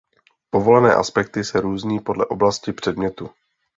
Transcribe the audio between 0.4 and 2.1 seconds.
Povolené aspekty se různí